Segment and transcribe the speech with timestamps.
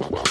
[0.00, 0.29] Wow.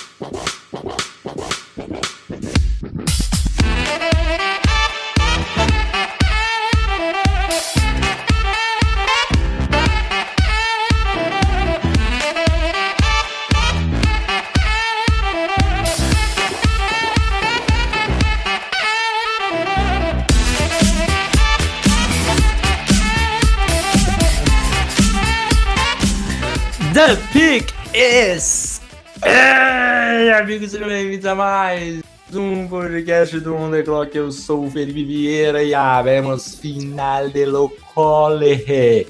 [31.30, 32.02] A mais
[32.34, 34.18] um podcast do On The Clock.
[34.18, 39.06] Eu sou o Felipe Vieira e habemos final de lo cole.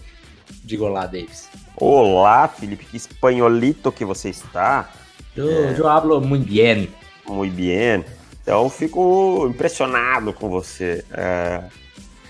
[0.66, 1.48] Diga olá, Davis.
[1.78, 4.92] Olá, Felipe, que espanholito que você está.
[5.34, 6.90] Eu, eu hablo muito bem.
[7.26, 8.04] Muito bem.
[8.42, 11.06] Então, fico impressionado com você.
[11.14, 11.64] É,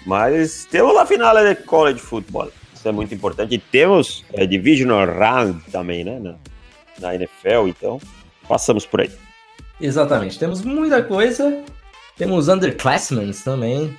[0.06, 2.52] mas temos a final de college football.
[2.76, 3.56] Isso é muito importante.
[3.56, 6.20] E temos é, Divisional Round também, né?
[6.20, 6.36] Na,
[7.00, 8.00] na NFL, então
[8.48, 9.10] passamos por aí.
[9.80, 10.38] Exatamente.
[10.38, 11.64] Temos muita coisa.
[12.18, 13.96] Temos underclassmen também.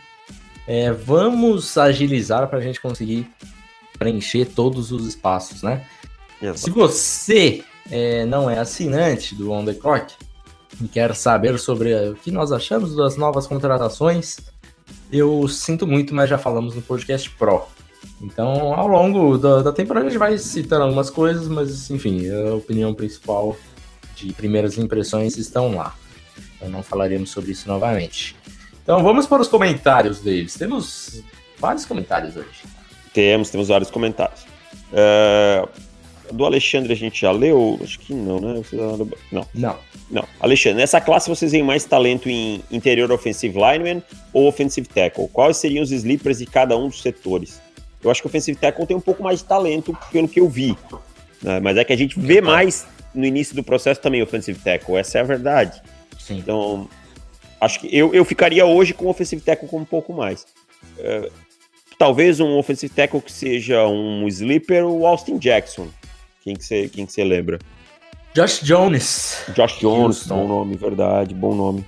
[0.66, 3.28] É, vamos agilizar para a gente conseguir
[3.98, 5.84] preencher todos os espaços, né?
[6.40, 6.60] Exato.
[6.60, 10.14] Se você é, não é assinante do On The Clock
[10.80, 14.38] e quer saber sobre o que nós achamos das novas contratações,
[15.12, 17.62] eu sinto muito, mas já falamos no podcast Pro.
[18.22, 22.54] Então, ao longo da, da temporada, a gente vai citando algumas coisas, mas enfim, a
[22.54, 23.56] opinião principal
[24.26, 25.94] de primeiras impressões estão lá.
[26.56, 28.36] Então, não falaremos sobre isso novamente.
[28.82, 30.54] Então, vamos para os comentários deles.
[30.54, 31.22] Temos
[31.58, 32.62] vários comentários hoje.
[33.12, 34.46] Temos, temos vários comentários.
[34.92, 35.66] É,
[36.32, 37.78] do Alexandre a gente já leu?
[37.82, 38.62] Acho que não, né?
[39.30, 39.46] Não.
[39.54, 39.76] Não.
[40.10, 40.28] Não.
[40.40, 45.28] Alexandre, nessa classe vocês veem mais talento em interior offensive lineman ou offensive tackle?
[45.28, 47.60] Quais seriam os sleepers de cada um dos setores?
[48.02, 50.48] Eu acho que o offensive tackle tem um pouco mais de talento pelo que eu
[50.48, 50.76] vi.
[51.42, 51.60] Né?
[51.60, 54.96] Mas é que a gente vê mais no início do processo também offensive tackle.
[54.96, 55.82] Essa é a verdade.
[56.18, 56.38] Sim.
[56.38, 56.88] Então,
[57.60, 60.46] acho que eu, eu ficaria hoje com o offensive tackle com um pouco mais.
[60.98, 61.30] É,
[61.98, 65.88] talvez um offensive tackle que seja um sleeper, o Austin Jackson.
[66.42, 67.58] Quem que você quem que lembra?
[68.34, 69.44] Josh Jones.
[69.54, 70.36] Josh Jones, Houston.
[70.36, 71.84] bom nome, verdade, bom nome.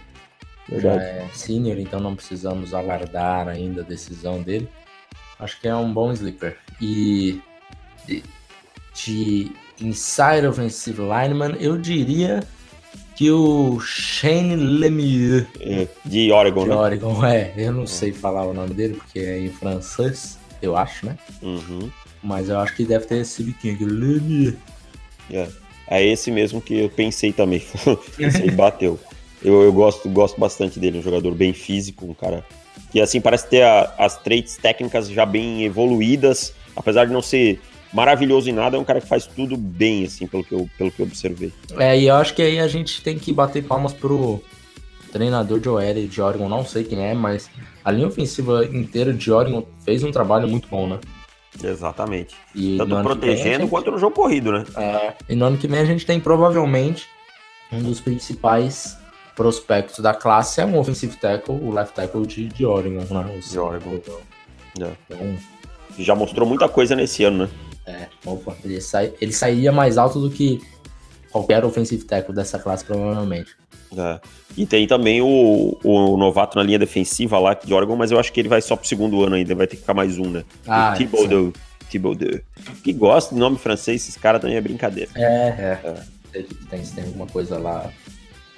[0.69, 1.05] Já Verdade.
[1.05, 4.69] é senior, então não precisamos aguardar ainda a decisão dele.
[5.39, 6.57] Acho que é um bom sleeper.
[6.81, 7.41] E
[8.07, 8.23] de,
[8.95, 12.43] de inside offensive lineman, eu diria
[13.17, 16.77] que o Shane Lemieux É, de Oregon, de né?
[16.77, 21.07] Oregon, é, eu não sei falar o nome dele porque é em francês, eu acho,
[21.07, 21.17] né?
[21.43, 21.91] Uhum.
[22.23, 24.55] Mas eu acho que deve ter esse biquinho aqui, Lemieux.
[25.31, 25.47] É.
[25.89, 27.63] é esse mesmo que eu pensei também.
[28.43, 28.99] Aí bateu.
[29.43, 32.45] Eu, eu gosto, gosto bastante dele, um jogador bem físico, um cara
[32.93, 37.61] que assim parece ter a- as traits técnicas já bem evoluídas, apesar de não ser
[37.93, 40.91] maravilhoso em nada, é um cara que faz tudo bem, assim, pelo que eu, pelo
[40.91, 41.53] que eu observei.
[41.79, 44.43] É, e eu acho que aí a gente tem que bater palmas pro
[45.13, 47.51] treinador de OL de Oregon, não sei quem é, mas
[47.85, 50.99] a linha ofensiva inteira de Oregon fez um trabalho muito bom, né?
[51.63, 52.35] Exatamente.
[52.55, 54.65] E Tanto vem protegendo gente- quanto no jogo corrido, né?
[54.77, 57.07] É, e no ano que vem a gente tem provavelmente
[57.71, 58.97] um dos principais
[59.37, 63.35] prospectos da classe é um offensive tackle, o left tackle de, de Oregon, né?
[63.37, 64.01] O De Oregon.
[64.81, 64.91] É.
[65.11, 65.37] Então,
[65.99, 67.51] Já mostrou muita coisa nesse ano, né?
[67.87, 70.61] É, opa, ele, sai, ele sairia mais alto do que
[71.31, 73.57] qualquer offensive tackle dessa classe, provavelmente.
[73.97, 74.21] É.
[74.57, 78.33] E tem também o, o novato na linha defensiva lá de Oregon, mas eu acho
[78.33, 80.45] que ele vai só pro segundo ano ainda, vai ter que ficar mais um, né?
[80.67, 81.53] Ah, o Thibodeau.
[81.91, 82.41] Thibodeau.
[82.85, 85.11] Que gosta de nome francês, esses caras também é brincadeira.
[85.15, 86.03] É, é.
[86.33, 87.91] Tem, tem, tem alguma coisa lá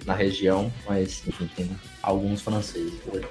[0.05, 1.71] na região, mas enfim, tem
[2.03, 2.95] alguns franceses.
[3.05, 3.25] por aí.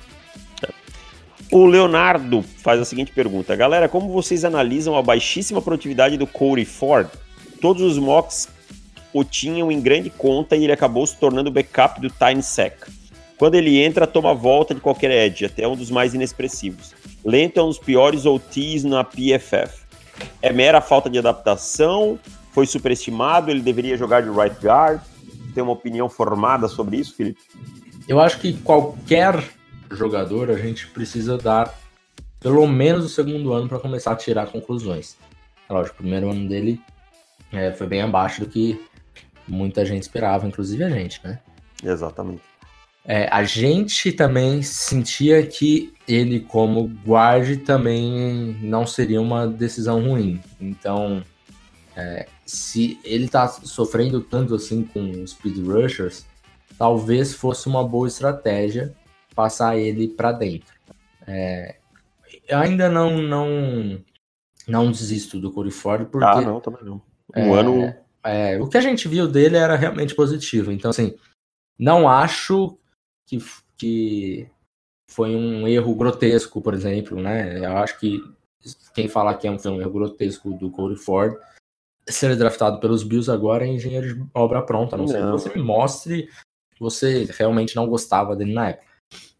[1.51, 6.65] O Leonardo faz a seguinte pergunta: Galera, como vocês analisam a baixíssima produtividade do Corey
[6.65, 7.07] Ford?
[7.61, 8.49] Todos os mocks
[9.13, 12.87] o tinham em grande conta e ele acabou se tornando o backup do Tiny Sec.
[13.37, 16.93] Quando ele entra, toma volta de qualquer edge, até um dos mais inexpressivos.
[17.23, 19.83] Lento é um dos piores OTs na PFF.
[20.41, 22.19] É mera falta de adaptação?
[22.51, 23.51] Foi superestimado?
[23.51, 25.01] Ele deveria jogar de right guard?
[25.53, 27.39] Tem uma opinião formada sobre isso, Felipe?
[28.07, 29.44] Eu acho que qualquer
[29.95, 31.74] jogador a gente precisa dar
[32.40, 35.18] pelo menos o segundo ano para começar a tirar conclusões.
[35.69, 36.81] É Lógico, o primeiro ano dele
[37.51, 38.80] é, foi bem abaixo do que
[39.48, 41.40] muita gente esperava, inclusive a gente, né?
[41.81, 42.42] Exatamente.
[43.06, 50.42] É, a gente também sentia que ele, como guarde, também não seria uma decisão ruim.
[50.60, 51.24] Então,
[51.95, 56.25] é, se ele tá sofrendo tanto assim com os speed rushers,
[56.78, 58.94] talvez fosse uma boa estratégia
[59.33, 60.74] passar ele para dentro.
[61.27, 61.77] É,
[62.51, 64.03] ainda não, não,
[64.68, 67.01] não desisto do Corey Ford, porque Ah, não, também não.
[67.35, 67.59] Um É.
[67.59, 70.71] ano é, o que a gente viu dele era realmente positivo.
[70.71, 71.15] Então, assim,
[71.77, 72.77] não acho
[73.25, 73.38] que,
[73.77, 74.47] que
[75.09, 77.59] foi um erro grotesco, por exemplo, né?
[77.59, 78.21] Eu acho que
[78.94, 81.35] quem falar que é um, foi um erro grotesco do Corey Ford
[82.07, 85.12] ser draftado pelos Bills agora é engenheiro de obra pronta, não, não.
[85.12, 86.30] sei que você me mostre
[86.75, 88.93] que você realmente não gostava dele na época.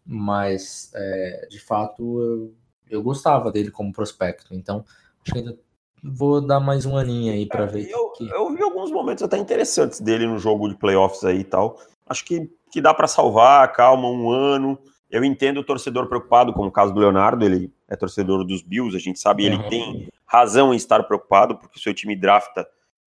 [0.06, 2.54] Mas, é, de fato, eu,
[2.90, 4.54] eu gostava dele como prospecto.
[4.54, 4.84] Então,
[5.22, 5.58] acho que ainda
[6.02, 7.88] vou dar mais um aninho aí para ver.
[7.88, 8.28] Eu, que...
[8.28, 11.78] eu vi alguns momentos até interessantes dele no jogo de playoffs aí e tal.
[12.06, 14.78] Acho que, que dá para salvar, calma, um ano.
[15.10, 18.96] Eu entendo o torcedor preocupado, como o caso do Leonardo, ele é torcedor dos Bills,
[18.96, 19.68] a gente sabe, ele uhum.
[19.68, 22.66] tem razão em estar preocupado, porque o seu time drafta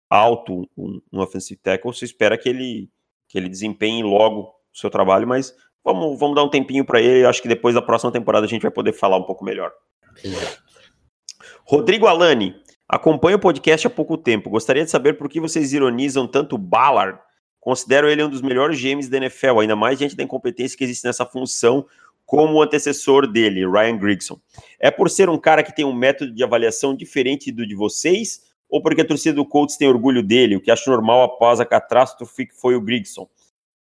[0.10, 2.90] alto um, um offensive tackle, você espera que ele,
[3.28, 7.25] que ele desempenhe logo o seu trabalho, mas vamos, vamos dar um tempinho para ele,
[7.25, 9.71] acho que depois da próxima temporada a gente vai poder falar um pouco melhor.
[11.65, 12.56] Rodrigo Alani,
[12.88, 16.59] acompanho o podcast há pouco tempo, gostaria de saber por que vocês ironizam tanto o
[16.59, 17.19] Ballard
[17.68, 21.06] Considero ele um dos melhores GMs da NFL, ainda mais diante da incompetência que existe
[21.06, 21.85] nessa função
[22.25, 24.39] como o antecessor dele, Ryan Grigson.
[24.79, 28.44] É por ser um cara que tem um método de avaliação diferente do de vocês,
[28.69, 31.65] ou porque a torcida do Colts tem orgulho dele, o que acho normal após a
[31.65, 33.27] catástrofe que foi o Grigson?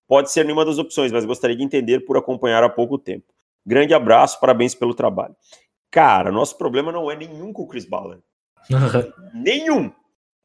[0.07, 3.25] Pode ser nenhuma das opções, mas gostaria de entender por acompanhar há pouco tempo.
[3.65, 5.35] Grande abraço, parabéns pelo trabalho.
[5.91, 8.23] Cara, nosso problema não é nenhum com o Chris Ballard.
[9.33, 9.91] nenhum.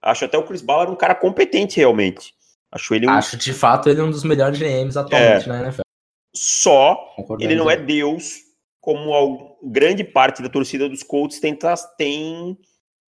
[0.03, 2.35] Acho até o Chris Ballard um cara competente realmente.
[2.70, 3.11] Acho ele um...
[3.11, 5.49] Acho de fato ele um dos melhores GMs atualmente é.
[5.49, 5.82] na NFL.
[6.35, 6.99] Só
[7.38, 8.38] ele não é Deus,
[8.81, 11.56] como a grande parte da torcida dos Colts tem,
[11.97, 12.59] tem,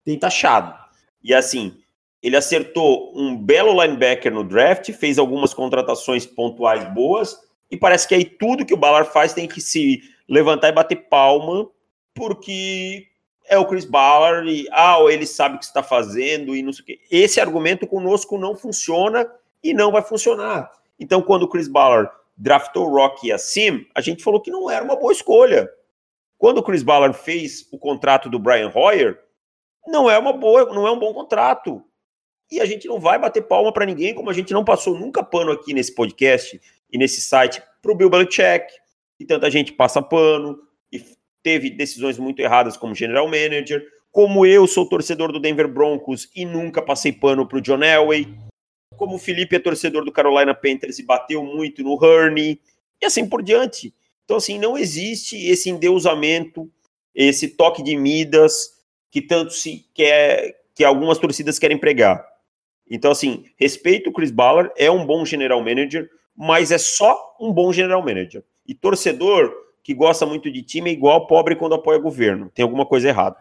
[0.03, 0.77] tem taxado.
[1.23, 1.77] E assim,
[2.23, 7.37] ele acertou um belo linebacker no draft, fez algumas contratações pontuais boas,
[7.69, 11.09] e parece que aí tudo que o Ballard faz tem que se levantar e bater
[11.09, 11.69] palma,
[12.13, 13.07] porque
[13.45, 16.83] é o Chris Ballard, e ah, ele sabe o que está fazendo, e não sei
[16.83, 16.99] o quê.
[17.11, 19.29] Esse argumento conosco não funciona
[19.61, 20.71] e não vai funcionar.
[20.97, 24.83] Então, quando o Chris Ballard draftou o Rocky assim, a gente falou que não era
[24.83, 25.69] uma boa escolha.
[26.37, 29.19] Quando o Chris Ballard fez o contrato do Brian Hoyer,
[29.87, 31.83] não é uma boa, não é um bom contrato.
[32.51, 35.23] E a gente não vai bater palma para ninguém, como a gente não passou nunca
[35.23, 36.59] pano aqui nesse podcast
[36.91, 38.67] e nesse site para o Bill Belichick,
[39.19, 40.59] e tanta gente passa pano
[40.91, 41.03] e
[41.41, 46.45] teve decisões muito erradas como general manager, como eu sou torcedor do Denver Broncos e
[46.45, 48.27] nunca passei pano para o John Elway
[49.03, 52.59] como o Felipe é torcedor do Carolina Panthers e bateu muito no Hurney,
[53.01, 53.93] e assim por diante.
[54.23, 56.71] Então, assim, não existe esse endeusamento,
[57.13, 58.71] esse toque de Midas
[59.11, 62.25] que tanto se quer, que algumas torcidas querem pregar.
[62.93, 66.07] Então, assim, respeito o Chris Ballard, é um bom general manager,
[66.37, 68.43] mas é só um bom general manager.
[68.67, 69.51] E torcedor
[69.83, 72.51] que gosta muito de time é igual pobre quando apoia governo.
[72.53, 73.37] Tem alguma coisa errada.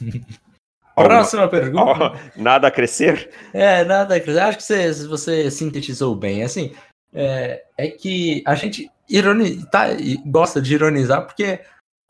[0.96, 2.18] Próxima pergunta.
[2.34, 3.28] nada a crescer?
[3.52, 4.40] É, nada a crescer.
[4.40, 6.42] Acho que você, você sintetizou bem.
[6.42, 6.74] Assim,
[7.12, 9.88] é, é que a gente ironi, tá,
[10.24, 11.60] gosta de ironizar porque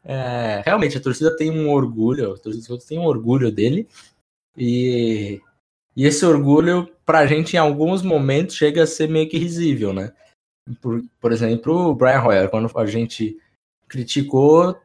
[0.05, 3.89] é, realmente a torcida tem um orgulho, a torcida tem um orgulho dele
[4.57, 5.41] e,
[5.97, 10.13] e esse orgulho pra gente em alguns momentos chega a ser meio que risível, né?
[10.81, 13.37] Por, por exemplo, o Brian Hoyer, quando a gente
[13.89, 14.79] criticou,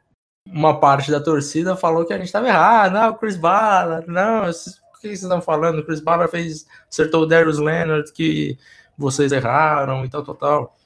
[0.47, 2.93] uma parte da torcida falou que a gente estava errado.
[2.93, 5.85] Não, Chris Ballard, não, o que vocês estão falando?
[5.85, 8.57] Chris Ballard fez, acertou o Darius Leonard, que
[8.97, 10.77] vocês erraram e tal, tal, tal.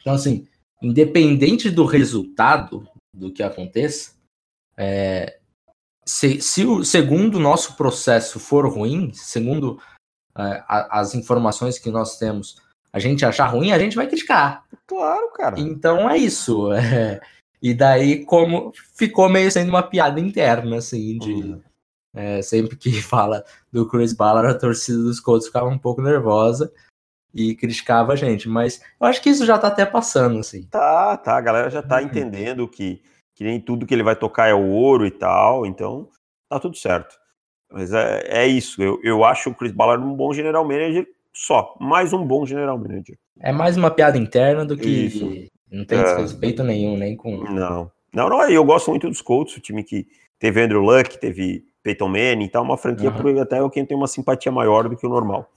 [0.00, 0.46] Então, assim,
[0.80, 4.12] independente do resultado do que aconteça,
[4.76, 5.38] é,
[6.08, 9.78] se, se, o segundo o nosso processo for ruim, segundo
[10.34, 12.56] é, a, as informações que nós temos,
[12.90, 14.64] a gente achar ruim, a gente vai criticar.
[14.86, 15.60] Claro, cara.
[15.60, 16.72] Então é isso.
[16.72, 17.20] É,
[17.60, 21.32] e daí, como ficou meio sendo uma piada interna, assim, de.
[21.32, 21.60] Uhum.
[22.16, 26.72] É, sempre que fala do Chris Ballard, a torcida dos Colts ficava um pouco nervosa
[27.34, 28.48] e criticava a gente.
[28.48, 30.62] Mas eu acho que isso já tá até passando, assim.
[30.62, 31.36] Tá, tá.
[31.36, 32.06] A galera já tá uhum.
[32.06, 33.02] entendendo que,
[33.38, 35.64] que nem tudo que ele vai tocar é o ouro e tal.
[35.64, 36.08] Então,
[36.48, 37.14] tá tudo certo.
[37.70, 38.82] Mas é, é isso.
[38.82, 41.76] Eu, eu acho o Chris Ballard um bom general manager só.
[41.78, 43.16] Mais um bom general manager.
[43.38, 45.30] É mais uma piada interna do que isso.
[45.70, 46.16] Não tem é.
[46.16, 47.36] respeito nenhum, nem com.
[47.44, 47.88] Não.
[48.12, 50.08] Não, não, eu gosto muito dos Colts, o time que
[50.40, 53.16] teve Andrew Luck, teve Peyton Manning, então uma franquia uhum.
[53.16, 55.48] por até quem tem uma simpatia maior do que o normal.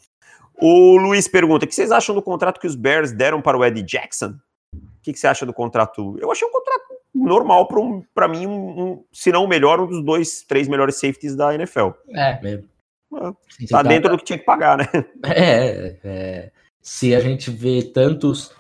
[0.62, 3.66] O Luiz pergunta: o que vocês acham do contrato que os Bears deram para o
[3.66, 4.36] Eddie Jackson?
[4.76, 6.16] O que, que você acha do contrato?
[6.20, 9.88] Eu achei um contrato normal para um, mim, um, um, se não o melhor, um
[9.88, 11.90] dos dois, três melhores safeties da NFL.
[12.10, 12.70] É, mesmo.
[13.14, 14.86] É, tá dentro do que tinha que pagar, né?
[15.26, 16.52] É, é,
[16.82, 18.52] se a gente vê tantos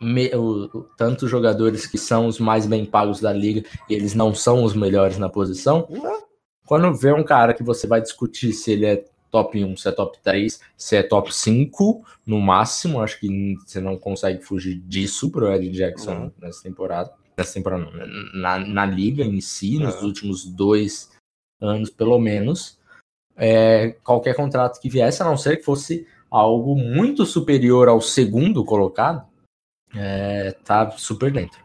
[0.00, 4.34] me, o, tantos jogadores que são os mais bem pagos da liga e eles não
[4.34, 5.88] são os melhores na posição,
[6.66, 9.92] quando vê um cara que você vai discutir se ele é top 1, se é
[9.92, 13.00] top 3, se é top 5 no máximo.
[13.00, 16.32] Acho que você não consegue fugir disso pro Ed Jackson uhum.
[16.40, 17.12] nessa temporada.
[17.36, 19.84] Nessa temporada, não, na, na liga em si, uhum.
[19.84, 21.10] nos últimos dois
[21.60, 22.78] anos pelo menos.
[23.36, 28.64] É, qualquer contrato que viesse, a não ser que fosse algo muito superior ao segundo
[28.64, 29.26] colocado,
[29.94, 31.64] é, tá super dentro.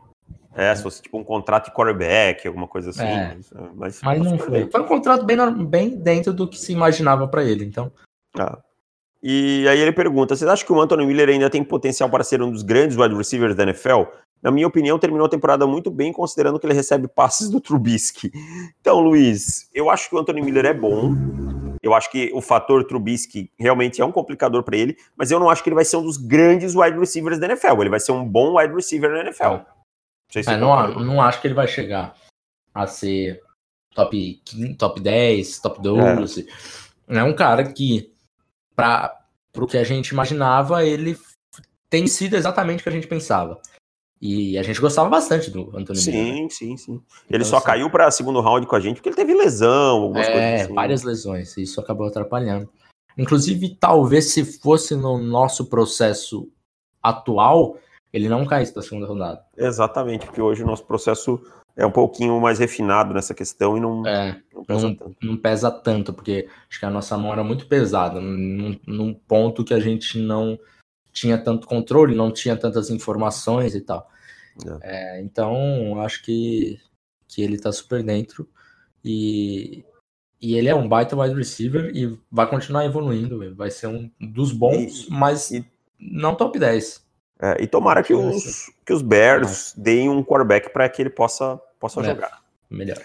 [0.55, 3.03] É, se fosse tipo um contrato de quarterback, alguma coisa assim.
[3.03, 3.38] É,
[3.75, 4.69] mas, mas não foi.
[4.69, 7.91] Foi um contrato bem, bem dentro do que se imaginava para ele, então.
[8.38, 8.59] Ah.
[9.21, 12.41] E aí ele pergunta: vocês acham que o Anthony Miller ainda tem potencial para ser
[12.41, 14.03] um dos grandes wide receivers da NFL?
[14.41, 18.31] Na minha opinião, terminou a temporada muito bem, considerando que ele recebe passes do Trubisky.
[18.79, 21.13] Então, Luiz, eu acho que o Anthony Miller é bom.
[21.81, 25.50] Eu acho que o fator Trubisky realmente é um complicador para ele, mas eu não
[25.50, 27.81] acho que ele vai ser um dos grandes wide receivers da NFL.
[27.81, 29.43] Ele vai ser um bom wide receiver da NFL.
[29.43, 29.65] Não,
[30.31, 32.15] se é, não, não, acho que ele vai chegar
[32.74, 33.41] a ser
[33.96, 36.48] top 15, top 10, top 12.
[37.08, 38.13] É, é um cara que,
[38.75, 39.17] para
[39.58, 41.17] o que a gente imaginava, ele
[41.89, 43.60] tem sido exatamente o que a gente pensava.
[44.21, 46.47] E a gente gostava bastante do Antônio Sim, Miller, né?
[46.49, 47.01] sim, sim.
[47.29, 50.01] Ele então, só assim, caiu para segundo round com a gente porque ele teve lesão,
[50.01, 50.73] algumas é, coisas assim.
[50.73, 51.57] várias lesões.
[51.57, 52.69] Isso acabou atrapalhando.
[53.17, 56.49] Inclusive, talvez se fosse no nosso processo
[57.01, 57.77] atual,
[58.11, 59.41] ele não caísse para a segunda rodada.
[59.57, 61.41] Exatamente, porque hoje o nosso processo
[61.75, 65.15] é um pouquinho mais refinado nessa questão e não, é, não, pesa, não, tanto.
[65.21, 69.63] não pesa tanto, porque acho que a nossa mão era muito pesada, num, num ponto
[69.63, 70.59] que a gente não
[71.19, 74.09] tinha tanto controle, não tinha tantas informações e tal.
[74.83, 75.17] É.
[75.17, 76.79] É, então, acho que,
[77.27, 78.47] que ele tá super dentro
[79.03, 79.83] e,
[80.41, 84.51] e ele é um baita wide receiver e vai continuar evoluindo, vai ser um dos
[84.51, 85.65] bons, e, mas e,
[85.99, 87.07] não top 10.
[87.41, 91.57] É, e tomara que os, que os Bears deem um quarterback para que ele possa,
[91.79, 92.41] possa é, jogar.
[92.69, 92.99] Melhor.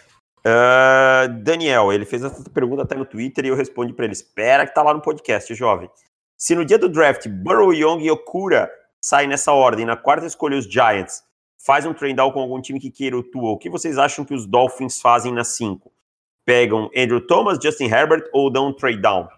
[0.46, 4.66] Uh, Daniel, ele fez essa pergunta até no Twitter e eu respondi para ele: espera
[4.66, 5.88] que tá lá no podcast, jovem.
[6.36, 10.58] Se no dia do draft Burrow, Young e Okura saem nessa ordem, na quarta escolha
[10.58, 11.22] os Giants,
[11.64, 14.24] faz um trade down com algum time que queira o Tua, o que vocês acham
[14.24, 15.92] que os Dolphins fazem na 5?
[16.44, 19.28] Pegam Andrew Thomas, Justin Herbert ou dão um trade down?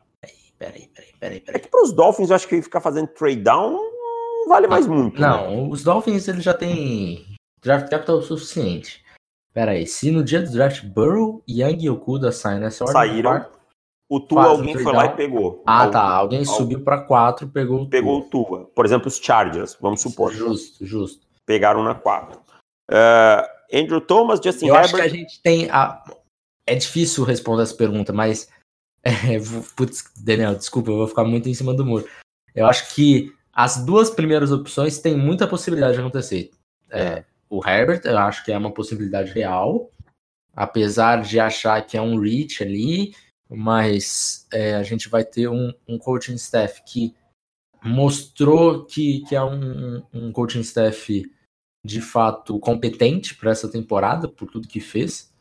[0.59, 1.57] Peraí, peraí, peraí, peraí.
[1.57, 4.87] É que para os Dolphins eu acho que ficar fazendo trade down não vale mais
[4.87, 5.21] muito.
[5.21, 5.69] Não, né?
[5.71, 7.27] os Dolphins eles já têm
[7.63, 9.05] draft capital suficiente.
[9.53, 13.47] Peraí, se no dia do draft Burrow, Young e Okuda saem nessa ordem, Saíram.
[14.09, 15.63] O Tua alguém foi lá e pegou.
[15.67, 16.03] Ah, Algum, tá.
[16.03, 18.43] Alguém subiu para 4, pegou o Pegou Tua.
[18.43, 18.65] o Tua.
[18.67, 20.33] Por exemplo, os Chargers, vamos supor.
[20.33, 21.27] Justo, justo.
[21.45, 22.39] Pegaram na 4.
[22.89, 24.85] Uh, Andrew Thomas, Justin Eu Herbert...
[24.85, 25.71] acho que a gente tem...
[25.71, 26.05] A...
[26.69, 28.49] É difícil responder essa pergunta, mas...
[29.07, 29.39] É,
[29.77, 32.09] putz, Daniel, desculpa, eu vou ficar muito em cima do muro.
[32.53, 36.51] Eu acho que as duas primeiras opções têm muita possibilidade de acontecer.
[36.91, 39.93] É, o Herbert, eu acho que é uma possibilidade real,
[40.55, 43.15] apesar de achar que é um reach ali,
[43.49, 47.15] mas é, a gente vai ter um, um coaching staff que
[47.83, 51.23] mostrou que, que é um, um coaching staff
[51.85, 55.33] de fato competente para essa temporada, por tudo que fez.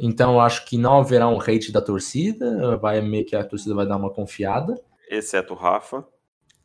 [0.00, 3.74] Então eu acho que não haverá um hate da torcida, vai meio que a torcida
[3.74, 4.80] vai dar uma confiada.
[5.10, 6.06] Exceto o Rafa.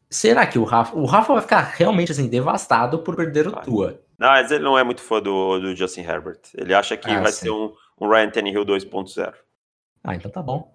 [0.10, 0.96] Será que o Rafa.
[0.96, 4.00] O Rafa vai ficar realmente assim, devastado por perder o Tua.
[4.20, 6.40] Não, mas ele não é muito fã do, do Justin Herbert.
[6.56, 7.46] Ele acha que ah, vai sim.
[7.46, 9.34] ser um, um Ryan Tannehill 2.0.
[10.04, 10.73] Ah, então tá bom.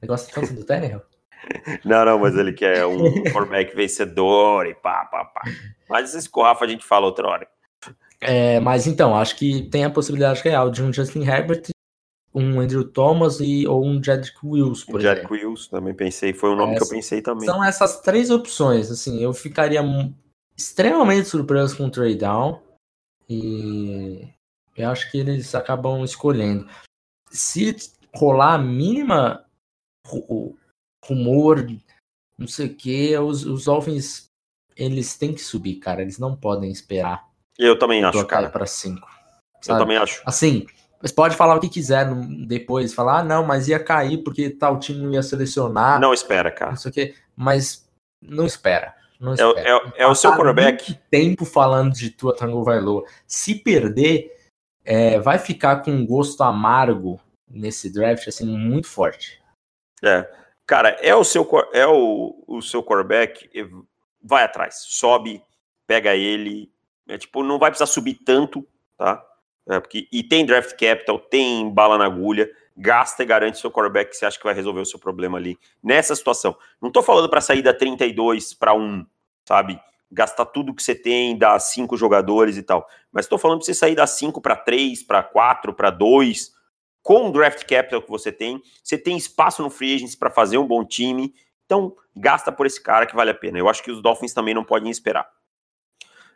[0.00, 1.02] Negócio tanto do Tannehill?
[1.86, 2.98] Não, não, mas ele quer um
[3.32, 5.40] quarterback vencedor e pá, pá, pá.
[5.88, 7.48] Mas esse Rafa a gente fala outra hora.
[8.20, 11.70] É, mas então, acho que tem a possibilidade real de um Justin Herbert,
[12.34, 15.48] um Andrew Thomas e, ou um Jedrick Wills, por Jedrick exemplo.
[15.48, 17.46] Wills, também pensei, foi o nome que eu pensei também.
[17.46, 19.82] São essas três opções, assim, eu ficaria
[20.56, 22.60] extremamente surpreso com o trade down
[23.28, 24.28] e
[24.76, 26.68] eu acho que eles acabam escolhendo.
[27.30, 27.74] Se
[28.14, 29.44] rolar a mínima
[31.04, 31.66] rumor,
[32.38, 34.30] não sei o que, os, os Dolphins
[34.76, 36.00] eles têm que subir, cara.
[36.00, 37.28] Eles não podem esperar.
[37.58, 38.48] Eu também acho, cara.
[38.48, 39.06] para cinco.
[39.68, 40.22] Eu também acho.
[40.24, 40.66] Assim,
[41.00, 42.06] você pode falar o que quiser
[42.46, 46.00] depois, falar, ah, não, mas ia cair porque tal time não ia selecionar.
[46.00, 46.70] Não espera, cara.
[46.70, 47.86] Não sei o quê, mas
[48.22, 48.94] não espera.
[49.18, 49.60] Não é espera.
[49.60, 50.98] É, é, é o seu quarterback.
[51.10, 53.04] tempo falando de tua Tango Vailoa.
[53.26, 54.34] Se perder,
[54.82, 59.39] é, vai ficar com um gosto amargo nesse draft, assim, muito forte.
[60.02, 60.28] É.
[60.66, 63.50] Cara, é o seu, é o, o seu quarterback,
[64.22, 65.42] vai atrás, sobe,
[65.86, 66.70] pega ele.
[67.08, 68.66] É, tipo, não vai precisar subir tanto,
[68.96, 69.24] tá?
[69.68, 74.10] É, porque, e tem draft capital, tem bala na agulha, gasta e garante seu quarterback
[74.10, 75.58] que você acha que vai resolver o seu problema ali.
[75.82, 76.56] Nessa situação.
[76.80, 79.04] Não tô falando para sair da 32 para 1,
[79.44, 79.80] sabe?
[80.10, 82.88] Gastar tudo que você tem, dar cinco jogadores e tal.
[83.12, 86.52] Mas tô falando para você sair da 5 para 3, para 4, para 2,
[87.02, 90.58] com o draft capital que você tem, você tem espaço no free agency para fazer
[90.58, 93.58] um bom time, então gasta por esse cara que vale a pena.
[93.58, 95.28] Eu acho que os Dolphins também não podem esperar.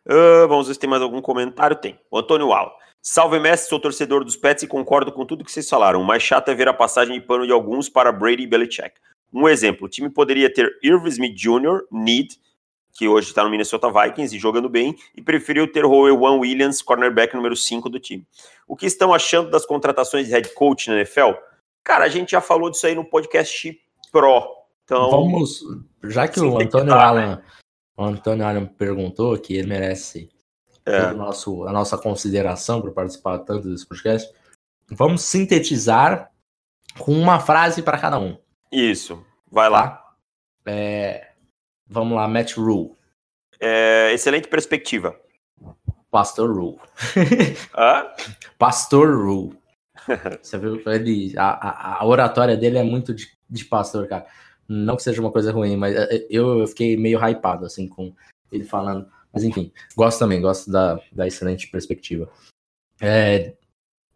[0.07, 1.77] Uh, vamos ver se tem mais algum comentário.
[1.77, 1.99] Tem.
[2.11, 2.73] O Antônio Walla.
[3.01, 6.01] Salve, mestre, sou torcedor dos Pets e concordo com tudo que vocês falaram.
[6.01, 8.93] O mais chato é ver a passagem de pano de alguns para Brady e Belichick.
[9.33, 12.39] Um exemplo, o time poderia ter Irv Smith Jr., Need,
[12.95, 17.35] que hoje está no Minnesota Vikings e jogando bem, e preferiu ter One Williams, cornerback
[17.35, 18.27] número 5 do time.
[18.69, 21.33] O que estão achando das contratações de head coach na NFL?
[21.83, 23.79] Cara, a gente já falou disso aí no podcast
[24.13, 24.65] Pro.
[24.85, 25.61] Então, Vamos,
[26.05, 27.39] já que o Antônio Allen,
[27.97, 30.31] o Antônio Allen perguntou que ele merece
[30.87, 31.13] é.
[31.13, 34.33] nosso, a nossa consideração para participar tanto desse podcast,
[34.89, 36.31] vamos sintetizar
[36.99, 38.39] com uma frase para cada um.
[38.71, 39.89] Isso, vai lá.
[39.89, 40.15] Tá?
[40.67, 41.34] É,
[41.87, 42.93] vamos lá, Matt Rule.
[43.61, 45.19] É, excelente perspectiva.
[46.11, 46.79] Pastor Rule.
[47.77, 48.07] Hã?
[48.59, 49.57] Pastor Rule.
[50.43, 50.81] Você viu?
[50.87, 54.27] Ele, a, a, a, oratória dele é muito de, de pastor, cara.
[54.69, 58.15] Não que seja uma coisa ruim, mas é, eu, eu fiquei meio hypado, assim, com
[58.51, 59.09] ele falando.
[59.33, 62.31] Mas enfim, gosto também, gosto da, da excelente perspectiva.
[63.01, 63.55] É,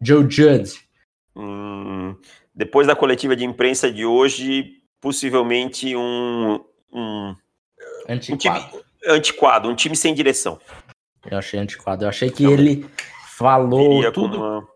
[0.01, 0.79] Joe Judd.
[1.35, 2.15] Hum,
[2.55, 6.63] depois da coletiva de imprensa de hoje, possivelmente um.
[6.91, 7.35] um
[8.13, 8.65] antiquado.
[8.65, 10.59] Um time, antiquado, um time sem direção.
[11.29, 12.03] Eu achei antiquado.
[12.03, 12.85] Eu achei que Não, ele
[13.35, 14.67] falou tudo, uma...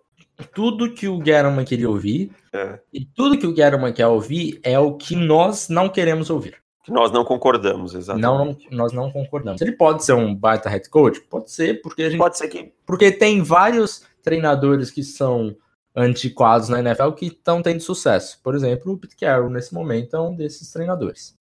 [0.53, 2.31] tudo que o Guerrero queria ouvir.
[2.53, 2.79] É.
[2.93, 6.57] E tudo que o Guerrero quer ouvir é o que nós não queremos ouvir.
[6.87, 8.67] Nós não concordamos, exatamente.
[8.69, 9.61] Não, nós não concordamos.
[9.61, 11.21] Ele pode ser um baita head coach?
[11.21, 12.19] Pode ser, porque a gente.
[12.19, 12.73] Pode ser que.
[12.85, 15.55] Porque tem vários treinadores que são
[15.95, 18.39] antiquados na NFL que estão tendo sucesso.
[18.43, 21.35] Por exemplo, o Pete Carroll, nesse momento, é um desses treinadores.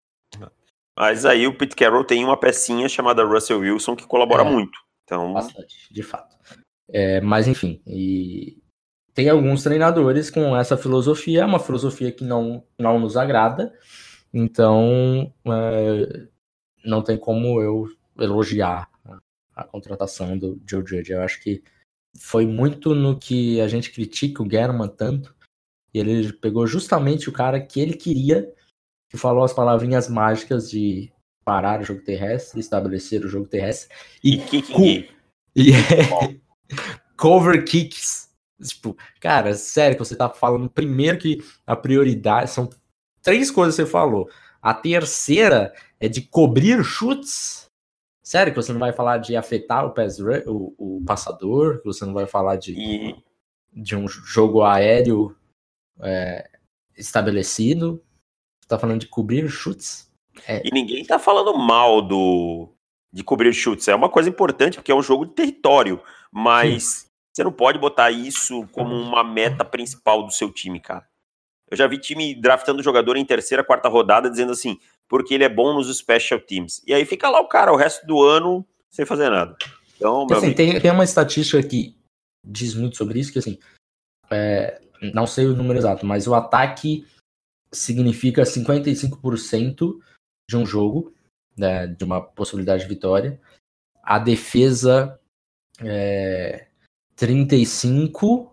[0.98, 4.78] Mas aí o Pete Carroll tem uma pecinha chamada Russell Wilson que colabora é, muito.
[5.04, 5.32] Então...
[5.32, 6.36] Bastante, de fato.
[6.88, 8.58] É, mas enfim, e
[9.14, 13.72] tem alguns treinadores com essa filosofia, é uma filosofia que não, não nos agrada,
[14.32, 16.26] então, é,
[16.84, 17.86] não tem como eu
[18.18, 18.88] elogiar
[19.54, 21.12] a, contratação do Joe Judge.
[21.12, 21.62] Eu acho que
[22.18, 25.34] foi muito no que a gente critica o German tanto.
[25.92, 28.50] E ele pegou justamente o cara que ele queria,
[29.12, 31.12] que falou as palavrinhas mágicas de
[31.44, 33.94] parar o jogo terrestre, estabelecer o jogo terrestre
[34.24, 35.10] e, e,
[35.54, 35.72] e
[37.14, 38.30] cover kicks.
[38.62, 42.70] Tipo, cara, sério que você tá falando primeiro que a prioridade são
[43.20, 44.30] três coisas que você falou.
[44.62, 47.70] A terceira é de cobrir chutes.
[48.22, 51.80] Sério que você não vai falar de afetar o, pass, o, o passador?
[51.80, 53.22] Que você não vai falar de, e...
[53.74, 55.36] de um jogo aéreo
[56.00, 56.48] é,
[56.96, 58.02] estabelecido?
[58.72, 60.10] Você tá falando de cobrir chutes?
[60.48, 60.66] É...
[60.66, 62.70] E ninguém tá falando mal do
[63.12, 63.86] de cobrir chutes.
[63.86, 66.00] É uma coisa importante porque é um jogo de território,
[66.32, 67.06] mas Sim.
[67.30, 71.06] você não pode botar isso como uma meta principal do seu time, cara.
[71.70, 75.48] Eu já vi time draftando jogador em terceira, quarta rodada, dizendo assim, porque ele é
[75.50, 76.82] bom nos special teams.
[76.86, 79.54] E aí fica lá o cara o resto do ano sem fazer nada.
[79.96, 81.94] Então, assim, tem, tem, uma estatística que
[82.42, 83.58] diz muito sobre isso, que assim,
[84.30, 84.80] é,
[85.12, 87.06] não sei o número exato, mas o ataque
[87.72, 89.98] significa 55%
[90.48, 91.14] de um jogo,
[91.56, 93.40] né, de uma possibilidade de vitória.
[94.02, 95.18] A defesa
[95.80, 96.66] é
[97.16, 98.52] 35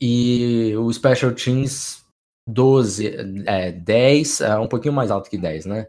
[0.00, 2.04] e o special teams
[2.48, 3.06] 12,
[3.46, 5.88] é, 10, é um pouquinho mais alto que 10, né?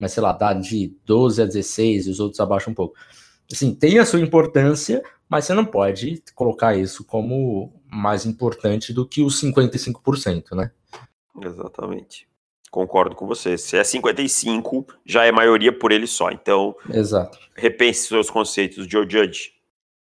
[0.00, 2.96] Mas sei lá, dá de 12 a 16 e os outros abaixam um pouco.
[3.52, 9.06] Assim, tem a sua importância, mas você não pode colocar isso como mais importante do
[9.06, 10.70] que os 55%, né?
[11.42, 12.28] Exatamente.
[12.70, 13.58] Concordo com você.
[13.58, 16.30] Se é 55, já é maioria por ele só.
[16.30, 17.38] Então, Exato.
[17.56, 19.52] repense seus conceitos, Joe Judge.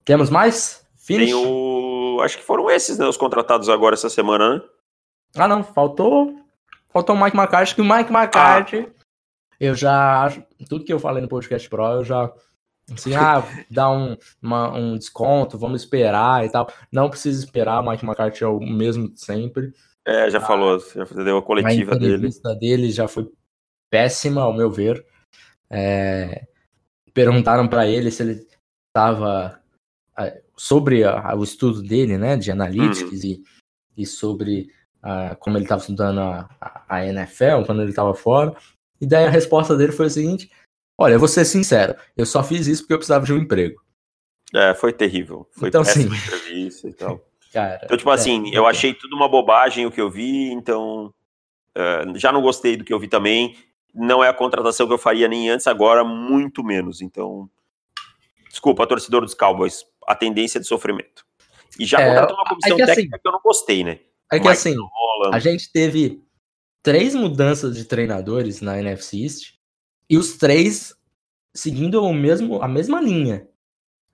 [0.03, 0.83] Temos mais?
[0.97, 1.31] Finish?
[1.31, 2.19] Tem o...
[2.21, 3.05] Acho que foram esses, né?
[3.05, 4.61] Os contratados agora essa semana, né?
[5.35, 6.35] Ah, não, faltou.
[6.89, 8.87] Faltou o Mike McCarthy, que o Mike McCarthy.
[8.89, 8.97] Ah.
[9.59, 10.31] Eu já.
[10.67, 12.31] Tudo que eu falei no podcast Pro, eu já.
[12.91, 16.71] Assim, ah, dá um, uma, um desconto, vamos esperar e tal.
[16.91, 19.73] Não precisa esperar, o Mike McCarthy é o mesmo de sempre.
[20.07, 22.29] É, já ah, falou, já deu a coletiva a dele.
[22.45, 23.29] A dele já foi
[23.89, 25.05] péssima, ao meu ver.
[25.69, 26.47] É,
[27.13, 28.47] perguntaram para ele se ele
[28.87, 29.61] estava
[30.55, 33.29] sobre a, o estudo dele, né, de analytics uhum.
[33.29, 33.43] e,
[33.97, 34.71] e sobre
[35.39, 38.55] como ele estava estudando a, a, NFL, quando ele estava fora.
[38.99, 40.49] E daí a resposta dele foi a seguinte:
[40.97, 43.81] Olha, eu vou ser sincero, eu só fiz isso porque eu precisava de um emprego.
[44.53, 45.47] É, foi terrível.
[45.51, 46.03] Foi então, sim.
[46.03, 47.21] entrevista e tal.
[47.51, 51.13] Cara, então, tipo assim, é, eu achei tudo uma bobagem o que eu vi, então
[51.77, 53.55] uh, já não gostei do que eu vi também.
[53.93, 57.01] Não é a contratação que eu faria nem antes, agora muito menos.
[57.01, 57.49] Então,
[58.49, 61.25] desculpa, torcedor dos Cowboys, a tendência de sofrimento.
[61.79, 63.99] E já é, contratou uma comissão é que, técnica assim, que eu não gostei, né?
[64.31, 64.75] É que assim,
[65.31, 66.21] a gente teve
[66.83, 69.53] três mudanças de treinadores na NFC East
[70.09, 70.95] e os três
[71.57, 73.47] seguindo o mesmo, a mesma linha,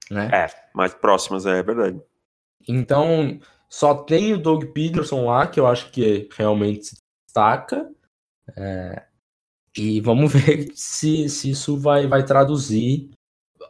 [0.09, 0.29] né?
[0.31, 2.01] É, mais próximas, é verdade.
[2.67, 6.95] Então, só tem o Doug Peterson lá, que eu acho que realmente se
[7.25, 7.89] destaca.
[8.55, 9.03] É,
[9.77, 13.09] e vamos ver se, se isso vai, vai traduzir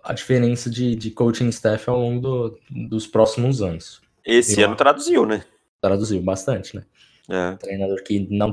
[0.04, 4.02] a diferença de, de coaching staff ao longo do, dos próximos anos.
[4.26, 5.46] Esse eu, ano traduziu, né?
[5.82, 6.86] Traduziu bastante, né?
[7.30, 7.50] É.
[7.52, 8.52] Um treinador que não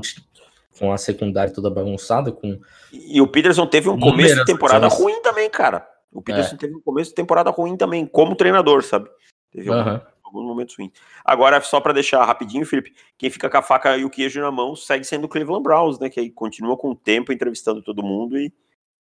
[0.79, 2.31] com a secundária toda bagunçada.
[2.31, 2.59] Com
[2.91, 5.87] e o Peterson teve um começo de temporada ruim também, cara.
[6.11, 6.57] O Peterson é.
[6.57, 9.09] teve um começo de temporada ruim também, como treinador, sabe?
[9.51, 10.01] Teve uhum.
[10.31, 10.91] Alguns momentos ruins.
[11.23, 14.51] Agora, só para deixar rapidinho, Felipe, quem fica com a faca e o queijo na
[14.51, 16.09] mão segue sendo o Cleveland Browns, né?
[16.09, 18.51] Que aí continua com o tempo entrevistando todo mundo e,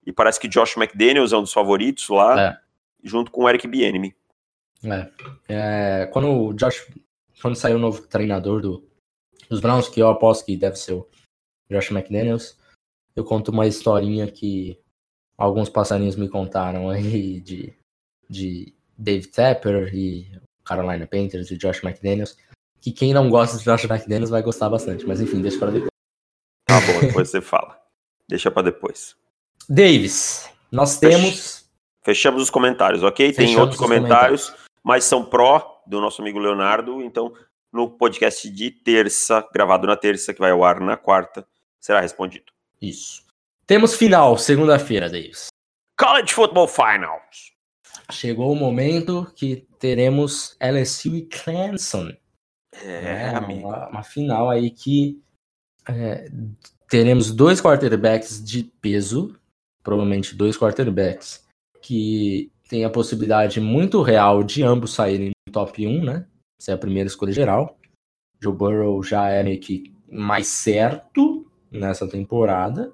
[0.06, 2.60] e parece que Josh McDaniels é um dos favoritos lá, é.
[3.04, 4.16] junto com o Eric Bieniemy.
[4.84, 5.10] É.
[5.48, 6.06] é.
[6.08, 6.88] Quando o Josh,
[7.42, 8.88] quando saiu o novo treinador do,
[9.50, 11.08] dos Browns, que eu aposto que deve ser o
[11.70, 12.58] Josh McDaniels,
[13.16, 14.80] eu conto uma historinha que
[15.38, 17.74] alguns passarinhos me contaram aí de,
[18.30, 20.30] de Dave Tapper e
[20.70, 22.38] Carolina Panthers e Josh McDaniels,
[22.80, 25.92] que quem não gosta de Josh McDaniels vai gostar bastante, mas enfim, deixa para depois.
[26.68, 27.78] Tá bom, depois você fala.
[28.28, 29.16] Deixa para depois.
[29.68, 31.68] Davis, nós temos.
[32.04, 33.34] Fechamos os comentários, ok?
[33.34, 37.34] Fechamos Tem outros comentários, comentários, mas são pró do nosso amigo Leonardo, então
[37.72, 41.46] no podcast de terça, gravado na terça, que vai ao ar na quarta,
[41.80, 42.52] será respondido.
[42.82, 43.24] Isso.
[43.66, 45.48] Temos final, segunda-feira, Davis.
[45.98, 47.52] College Football Finals.
[48.12, 52.12] Chegou o momento que teremos LSU e Clemson.
[52.74, 55.22] É, é uma, uma, final aí que
[55.88, 56.30] é,
[56.88, 59.36] teremos dois quarterbacks de peso,
[59.84, 61.46] provavelmente dois quarterbacks,
[61.82, 66.28] que tem a possibilidade muito real de ambos saírem no top 1, né?
[66.60, 67.80] Essa é a primeira escolha geral.
[68.42, 72.92] Joe Burrow já é meio que mais certo nessa temporada.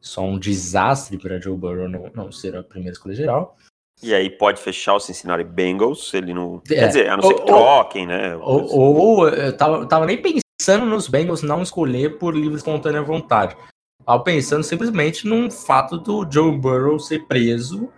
[0.00, 3.56] Só um desastre para Joe Burrow não, não ser a primeira escolha geral.
[4.04, 6.60] E aí pode fechar o Cincinnati Bengals, ele não.
[6.70, 6.74] É.
[6.74, 8.36] Quer dizer, a não ser que troquem, né?
[8.36, 13.56] Ou, ou, eu tava, tava nem pensando nos Bengals não escolher por livre espontânea vontade.
[14.04, 17.88] Tava pensando simplesmente num fato do Joe Burrow ser preso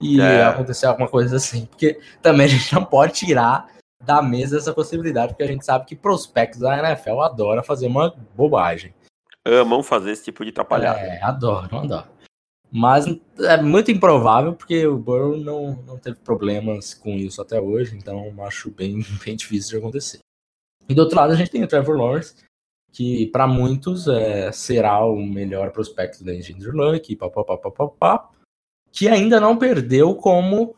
[0.00, 0.44] e é.
[0.44, 1.66] acontecer alguma coisa assim.
[1.66, 3.66] Porque também a gente não pode tirar
[4.04, 8.14] da mesa essa possibilidade, porque a gente sabe que prospectos da NFL adoram fazer uma
[8.36, 8.94] bobagem
[9.48, 11.00] amam fazer esse tipo de atrapalhada.
[11.00, 12.17] É, adoram, adoram.
[12.70, 13.06] Mas
[13.40, 18.34] é muito improvável, porque o Burrow não, não teve problemas com isso até hoje, então
[18.44, 20.18] acho bem, bem difícil de acontecer.
[20.88, 22.34] E do outro lado, a gente tem o Trevor Lawrence,
[22.92, 28.30] que para muitos é, será o melhor prospecto da Engineer Luck, papapá,
[28.92, 30.74] que ainda não perdeu como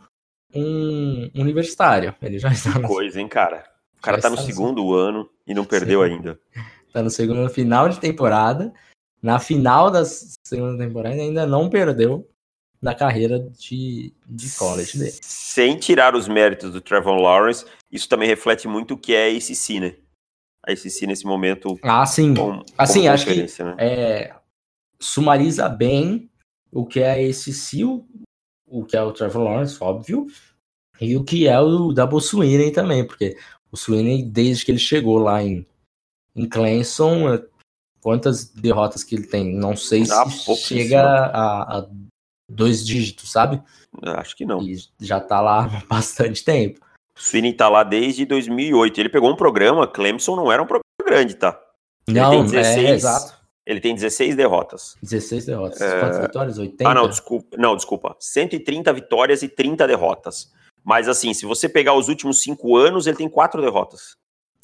[0.54, 2.14] um universitário.
[2.20, 2.72] Ele já está.
[2.72, 3.64] Que coisa, hein, cara?
[3.98, 6.12] O cara já tá no segundo ano e não perdeu Sim.
[6.12, 6.40] ainda
[6.92, 8.72] tá no segundo final de temporada.
[9.22, 12.28] Na final da segunda temporada ainda não perdeu
[12.80, 15.18] na carreira de, de college dele.
[15.20, 19.36] Sem tirar os méritos do Trevor Lawrence, isso também reflete muito o que é a
[19.36, 19.96] ACC, né?
[20.66, 21.78] A ACC nesse momento.
[21.82, 22.34] Ah, sim.
[22.34, 23.74] Com, assim, acho que né?
[23.78, 24.34] é,
[24.98, 26.30] sumariza bem
[26.72, 28.06] o que é a ACC, o,
[28.66, 30.26] o que é o Trevor Lawrence, óbvio,
[30.98, 33.36] e o que é o Double Sweeney também, porque
[33.70, 35.66] o Sweeney, desde que ele chegou lá em
[36.34, 37.42] em Clemson,
[38.00, 39.54] quantas derrotas que ele tem?
[39.54, 41.86] Não sei ah, se chega a, a,
[42.48, 43.62] dois dígitos, sabe?
[44.02, 44.62] Acho que não.
[44.62, 46.80] E já tá lá há bastante tempo.
[47.14, 48.98] Sweeney tá lá desde 2008.
[48.98, 51.60] Ele pegou um programa, Clemson não era um programa grande, tá?
[52.08, 53.40] Não, ele tem 16, é, exato.
[53.66, 54.96] Ele tem 16 derrotas.
[55.02, 55.80] 16 derrotas.
[55.80, 56.00] É...
[56.00, 56.58] Quantas vitórias?
[56.58, 56.90] 80?
[56.90, 57.56] Ah, não, desculpa.
[57.58, 58.16] Não, desculpa.
[58.18, 60.50] 130 vitórias e 30 derrotas.
[60.82, 64.16] Mas assim, se você pegar os últimos cinco anos, ele tem quatro derrotas.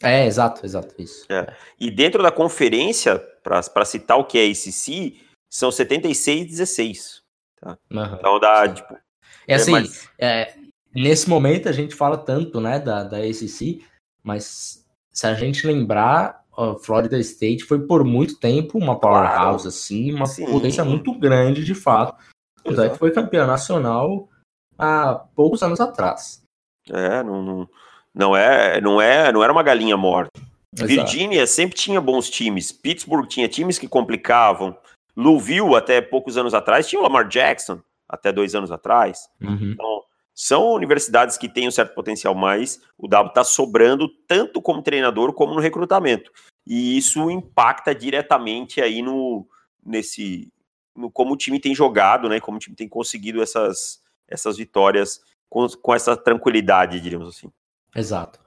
[0.03, 1.25] É, exato, exato, isso.
[1.31, 1.55] É.
[1.81, 7.23] E dentro da conferência, para citar o que é ACC, são 76 e 16.
[7.61, 7.79] Tá?
[7.91, 8.75] Uhum, então dá, sim.
[8.75, 8.95] tipo...
[8.95, 9.01] É,
[9.49, 10.11] é assim, mais...
[10.19, 10.55] é,
[10.95, 13.83] nesse momento a gente fala tanto, né, da, da ACC,
[14.23, 19.69] mas se a gente lembrar, a Florida State foi por muito tempo uma powerhouse, claro.
[19.69, 20.45] assim, uma sim.
[20.45, 22.23] potência muito grande, de fato.
[22.61, 24.29] Apesar que foi campeão nacional
[24.77, 26.43] há poucos anos atrás.
[26.91, 27.43] É, não...
[27.43, 27.69] não
[28.17, 30.31] não é, não é, não era uma galinha morta.
[30.73, 30.89] Exato.
[30.89, 32.73] Virgínia sempre tinha bons times.
[32.73, 34.77] Pittsburgh tinha times que complicavam.
[35.15, 39.29] Louisville, até poucos anos atrás, tinha o Lamar Jackson, até dois anos atrás.
[39.41, 39.73] Uhum.
[39.73, 40.03] Então,
[40.35, 45.35] são universidades que têm um certo potencial, mas o W está sobrando tanto como treinador
[45.35, 46.31] como no recrutamento.
[46.67, 49.47] E isso impacta diretamente aí no,
[49.85, 50.51] nesse,
[50.95, 52.41] no como o time tem jogado, né?
[52.41, 57.51] Como o time tem conseguido essas, essas vitórias com, com essa tranquilidade, diríamos assim.
[57.97, 58.39] Exato.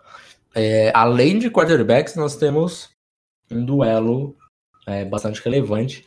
[0.54, 2.90] É, além de quarterbacks, nós temos
[3.52, 4.38] um duelo
[4.86, 6.06] é, bastante relevante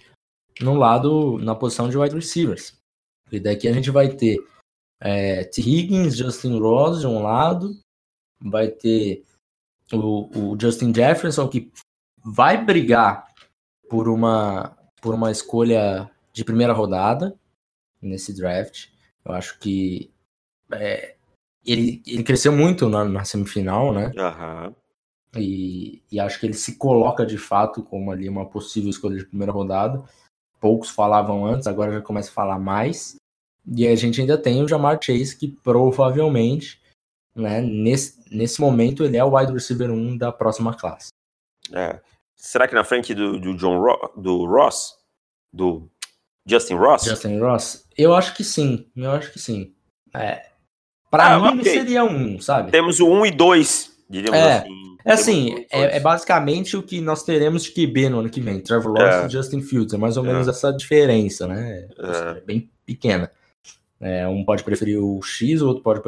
[0.61, 2.78] no lado, na posição de wide receivers.
[3.31, 4.38] E daqui a gente vai ter
[5.00, 5.61] é, T.
[5.61, 7.76] Higgins, Justin Ross de um lado,
[8.40, 9.24] vai ter
[9.92, 11.72] o, o Justin Jefferson, que
[12.24, 13.26] vai brigar
[13.88, 17.37] por uma, por uma escolha de primeira rodada
[18.00, 18.88] nesse draft.
[19.24, 20.12] Eu acho que
[20.72, 21.16] é,
[21.64, 24.12] ele, ele cresceu muito na, na semifinal, né?
[24.16, 24.75] Uhum.
[25.37, 29.25] E, e, acho que ele se coloca de fato como ali uma possível escolha de
[29.25, 30.03] primeira rodada.
[30.61, 33.16] Poucos falavam antes, agora já começa a falar mais.
[33.66, 36.81] E a gente ainda tem o Jamar Chase, que provavelmente,
[37.35, 41.09] né, nesse, nesse momento, ele é o wide receiver 1 da próxima classe.
[41.72, 42.01] É.
[42.37, 44.98] Será que na frente do, do John Ro do Ross?
[45.53, 45.88] Do
[46.44, 47.05] Justin Ross?
[47.05, 47.87] Justin Ross?
[47.96, 48.90] Eu acho que sim.
[48.96, 49.75] Eu acho que sim.
[50.12, 50.51] É.
[51.12, 51.75] Pra ah, mim okay.
[51.75, 52.70] seria um, sabe?
[52.70, 54.57] Temos o 1 um e 2, diríamos é.
[54.57, 54.83] assim.
[55.05, 58.61] É assim, é, é, basicamente o que nós teremos de QB no ano que vem.
[58.61, 59.27] Trevor Lawrence é.
[59.27, 59.92] e Justin Fields.
[59.92, 60.51] É mais ou menos é.
[60.51, 61.87] essa diferença, né?
[61.98, 62.38] É.
[62.38, 63.31] é bem pequena.
[64.01, 66.01] É, um pode preferir o X, o outro pode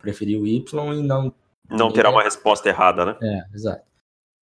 [0.00, 1.32] preferir o Y e não.
[1.68, 3.16] Não terá uma resposta errada, né?
[3.20, 3.82] É, exato.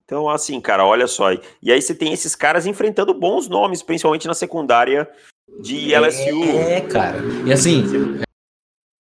[0.05, 1.33] Então, assim, cara, olha só.
[1.33, 5.09] E aí você tem esses caras enfrentando bons nomes, principalmente na secundária
[5.61, 6.43] de LSU.
[6.45, 7.19] É, cara.
[7.47, 7.85] E assim,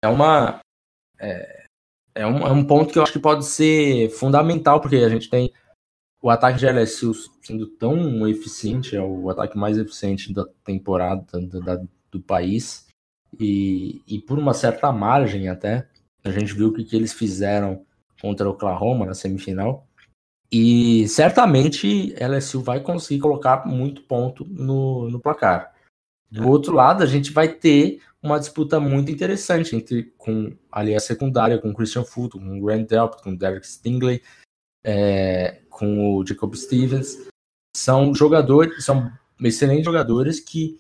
[0.04, 0.60] é uma.
[1.20, 1.66] É,
[2.16, 5.30] é um, é um ponto que eu acho que pode ser fundamental, porque a gente
[5.30, 5.52] tem
[6.22, 11.60] o ataque de LSU sendo tão eficiente, é o ataque mais eficiente da temporada da,
[11.60, 12.88] da, do país,
[13.40, 15.88] e, e por uma certa margem até,
[16.24, 17.86] a gente viu o que, que eles fizeram
[18.22, 19.86] contra o Oklahoma na semifinal,
[20.52, 25.74] e certamente LSU vai conseguir colocar muito ponto no, no placar.
[26.32, 31.00] Do outro lado, a gente vai ter uma disputa muito interessante entre com ali a
[31.00, 34.22] secundária, com o Christian Fulton, com o Grant Delpit, com o Derek Stingley,
[34.84, 37.28] é, com o Jacob Stevens.
[37.76, 39.12] São jogadores, são
[39.42, 40.80] excelentes jogadores que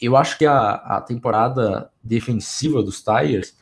[0.00, 3.56] eu acho que a, a temporada defensiva dos Tigers,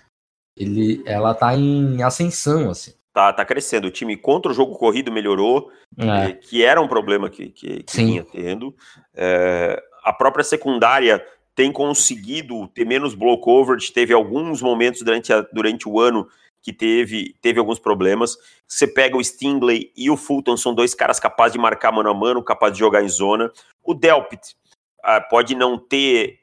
[0.57, 2.95] ele, ela tá em ascensão, assim.
[3.13, 3.87] Tá, tá crescendo.
[3.87, 6.33] O time contra o jogo corrido melhorou, é.
[6.33, 8.75] que, que, era um problema que, que, que vinha tendo.
[9.15, 11.25] É, a própria secundária
[11.57, 16.29] tem conseguido ter menos blow coverage, teve alguns momentos durante, a, durante o ano
[16.61, 18.37] que teve, teve alguns problemas.
[18.69, 22.15] Você pega o Stingley e o Fulton, são dois caras capazes de marcar mano a
[22.15, 23.51] mano, capazes de jogar em zona.
[23.83, 24.55] O Delpit
[25.03, 26.41] ah, pode não ter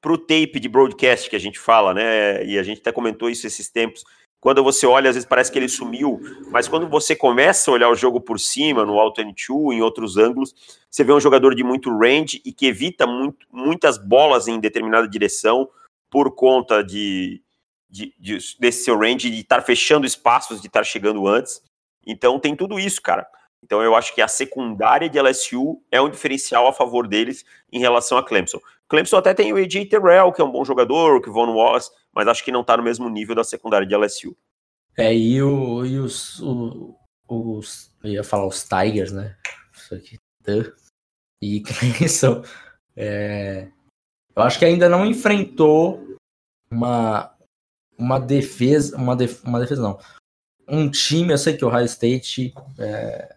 [0.00, 2.42] pro tape de broadcast que a gente fala, né?
[2.46, 4.04] E a gente até comentou isso esses tempos.
[4.46, 6.20] Quando você olha, às vezes parece que ele sumiu,
[6.52, 10.16] mas quando você começa a olhar o jogo por cima, no Alto N2, em outros
[10.16, 10.54] ângulos,
[10.88, 15.08] você vê um jogador de muito range e que evita muito, muitas bolas em determinada
[15.08, 15.68] direção
[16.08, 17.42] por conta de,
[17.90, 21.60] de, de desse seu range, de estar fechando espaços, de estar chegando antes.
[22.06, 23.26] Então tem tudo isso, cara.
[23.64, 27.80] Então eu acho que a secundária de LSU é um diferencial a favor deles em
[27.80, 28.60] relação a Clemson.
[28.88, 32.28] Clemson até tem o AJ Terrell, que é um bom jogador, o Kevon Wallace, mas
[32.28, 34.36] acho que não está no mesmo nível da secundária de LSU.
[34.96, 36.96] É, e, o, e os, o,
[37.28, 37.90] os.
[38.02, 39.36] Eu ia falar os Tigers, né?
[39.74, 40.18] Isso aqui.
[41.42, 41.60] E
[41.98, 42.42] Clemson.
[42.96, 43.68] É,
[44.34, 46.16] eu acho que ainda não enfrentou
[46.70, 47.34] uma,
[47.98, 48.96] uma defesa.
[48.96, 49.98] Uma, def, uma defesa, não.
[50.68, 53.35] Um time, eu sei que o Ohio State é,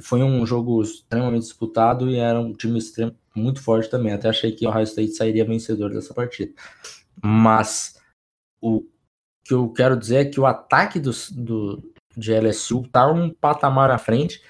[0.00, 4.12] foi um jogo extremamente disputado e era um time extremo, muito forte também.
[4.12, 6.52] Até achei que o Ohio State sairia vencedor dessa partida.
[7.22, 8.00] Mas
[8.60, 8.84] o
[9.44, 13.90] que eu quero dizer é que o ataque do, do, de LSU está um patamar
[13.90, 14.42] à frente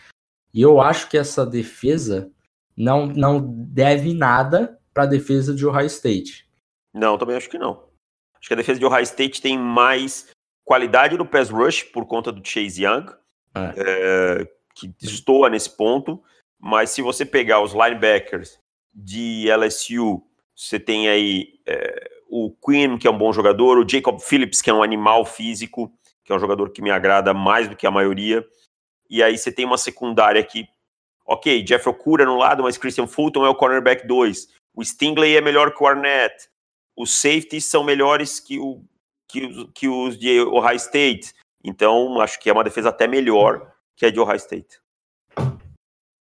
[0.52, 2.30] e eu acho que essa defesa
[2.76, 6.48] não, não deve nada para a defesa de Ohio State.
[6.92, 7.88] Não, também acho que não.
[8.38, 10.30] Acho que a defesa de Ohio State tem mais
[10.64, 13.06] qualidade no pass rush por conta do Chase Young,
[13.54, 13.74] é.
[13.76, 16.22] É, que estoura nesse ponto.
[16.58, 18.58] Mas se você pegar os linebackers
[18.92, 20.22] de LSU,
[20.54, 24.70] você tem aí é, o Quinn, que é um bom jogador, o Jacob Phillips, que
[24.70, 25.92] é um animal físico,
[26.24, 28.44] que é um jogador que me agrada mais do que a maioria.
[29.08, 30.66] E aí você tem uma secundária que,
[31.24, 34.48] ok, Jeff Okura no lado, mas Christian Fulton é o cornerback 2.
[34.74, 36.34] O Stingley é melhor que o Arnett.
[36.96, 38.82] Os safeties são melhores que, o,
[39.28, 41.32] que, que os de Ohio State.
[41.64, 44.80] Então, acho que é uma defesa até melhor que a de Ohio State.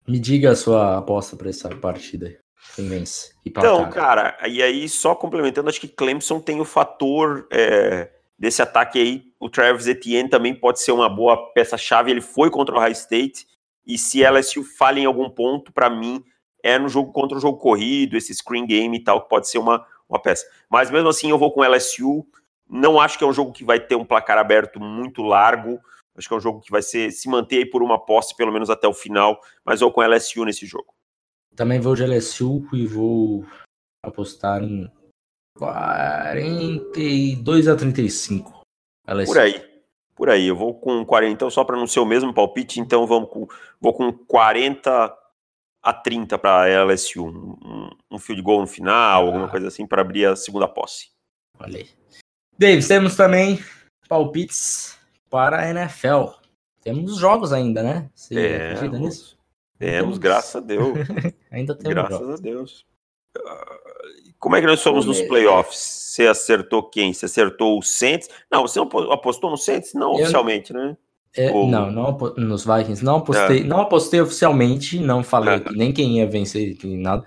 [0.08, 2.40] Me diga a sua aposta para essa partida.
[2.76, 3.34] Quem vence?
[3.46, 9.00] Então, cara, e aí só complementando, acho que Clemson tem o fator é, desse ataque
[9.00, 9.24] aí.
[9.40, 12.10] O Travis Etienne também pode ser uma boa peça-chave.
[12.10, 13.46] Ele foi contra o High State.
[13.86, 16.24] E se LSU falha em algum ponto, para mim,
[16.64, 19.60] é no jogo contra o jogo corrido, esse screen game e tal, que pode ser
[19.60, 20.46] uma, uma peça.
[20.70, 22.26] Mas mesmo assim, eu vou com LSU.
[22.70, 25.80] Não acho que é um jogo que vai ter um placar aberto muito largo.
[26.18, 28.52] Acho que é um jogo que vai ser, se manter aí por uma posse, pelo
[28.52, 30.94] menos até o final, mas ou com LSU nesse jogo.
[31.56, 33.46] Também vou de LSU e vou
[34.04, 34.90] apostar em
[35.58, 38.62] 42 a 35.
[39.08, 39.32] LSU.
[39.32, 39.80] Por aí.
[40.16, 40.48] Por aí.
[40.48, 43.48] Eu vou com 40, então, só para não ser o mesmo palpite, então vamos com,
[43.80, 45.16] vou com 40
[45.84, 47.28] a 30 para LSU.
[47.28, 49.28] Um, um field goal no final, ah.
[49.28, 51.10] alguma coisa assim, para abrir a segunda posse.
[51.60, 51.90] Olha aí.
[52.58, 53.60] Davis, temos também
[54.10, 54.97] palpites
[55.30, 56.32] para a NFL.
[56.82, 58.10] Temos jogos ainda, né?
[58.14, 59.38] Você é, acredita nisso?
[59.78, 60.98] Temos, graças a Deus.
[61.52, 62.40] ainda temos Graças jogos.
[62.40, 62.86] a Deus.
[64.40, 65.78] Como é que nós somos nos playoffs?
[65.78, 67.14] Você acertou quem?
[67.14, 68.30] Você acertou o Saints?
[68.52, 69.94] Não, você não apostou no Saints?
[69.94, 70.98] Não eu, oficialmente, né?
[71.36, 71.68] É, Ou...
[71.68, 73.04] Não, não nos Vikings.
[73.04, 73.64] Não apostei, é.
[73.64, 77.24] não apostei oficialmente, não falei nem quem ia vencer, nem nada.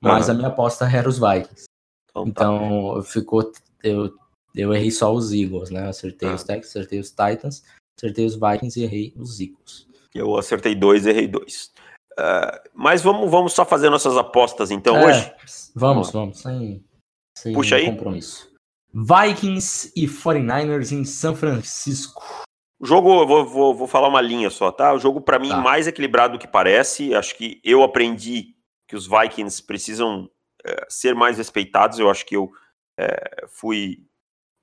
[0.00, 1.64] Mas a minha aposta era os Vikings.
[2.08, 2.30] Então, tá.
[2.30, 3.52] então ficou.
[3.82, 4.10] Eu,
[4.54, 5.88] eu errei só os Eagles, né?
[5.88, 7.62] Acertei os Texans, acertei os Titans,
[7.96, 9.88] acertei os Vikings e errei os Eagles.
[10.14, 11.72] Eu acertei dois, errei dois.
[12.12, 15.32] Uh, mas vamos, vamos só fazer nossas apostas então é, hoje?
[15.74, 16.84] Vamos, vamos, sem,
[17.36, 17.86] sem Puxa aí.
[17.86, 18.50] compromisso.
[18.92, 22.22] Vikings e 49ers em São Francisco.
[22.80, 24.92] O jogo, eu vou, vou, vou falar uma linha só, tá?
[24.92, 25.58] O jogo, para mim, tá.
[25.58, 27.14] mais equilibrado do que parece.
[27.14, 28.54] Acho que eu aprendi
[28.88, 30.28] que os Vikings precisam
[30.64, 31.98] é, ser mais respeitados.
[31.98, 32.50] Eu acho que eu
[32.98, 33.98] é, fui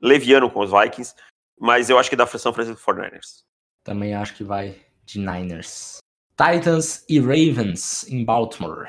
[0.02, 1.16] leviano com os Vikings,
[1.60, 3.44] mas eu acho que dá São Francisco 49ers.
[3.84, 5.98] Também acho que vai de Niners.
[6.32, 8.88] Titans e Ravens em Baltimore.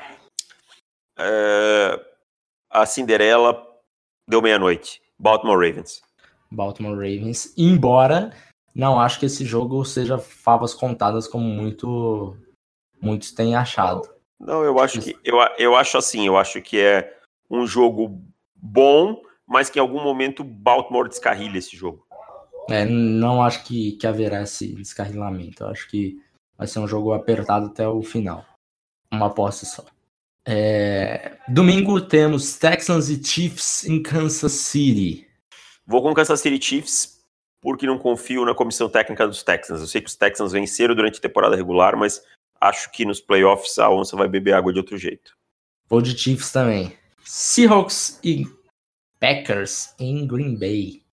[1.17, 2.05] É,
[2.69, 3.65] a Cinderela
[4.27, 5.01] deu meia-noite.
[5.17, 6.01] Baltimore Ravens.
[6.51, 7.53] Baltimore Ravens.
[7.57, 8.31] Embora
[8.75, 12.37] não acho que esse jogo seja favas contadas como muito
[13.01, 14.07] muitos têm achado.
[14.39, 17.17] Não, eu acho que eu, eu acho assim, eu acho que é
[17.49, 18.21] um jogo
[18.55, 22.05] bom, mas que em algum momento Baltimore descarrilha esse jogo.
[22.69, 25.63] É, não acho que, que haverá esse descarrilamento.
[25.63, 26.21] Eu acho que
[26.59, 28.45] Vai ser um jogo apertado até o final.
[29.09, 29.85] Uma aposta só.
[30.45, 31.37] É...
[31.47, 35.25] Domingo temos Texans e Chiefs em Kansas City.
[35.87, 37.23] Vou com Kansas City Chiefs
[37.61, 39.79] porque não confio na comissão técnica dos Texans.
[39.79, 42.21] Eu sei que os Texans venceram durante a temporada regular, mas
[42.59, 45.37] acho que nos playoffs a onça vai beber água de outro jeito.
[45.87, 46.93] Vou de Chiefs também.
[47.23, 48.45] Seahawks e
[49.19, 51.03] Packers em Green Bay.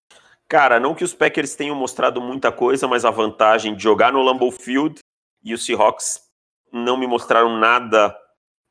[0.48, 4.22] Cara, não que os Packers tenham mostrado muita coisa, mas a vantagem de jogar no
[4.22, 5.00] Lambeau Field
[5.42, 6.20] e os Seahawks
[6.72, 8.16] não me mostraram nada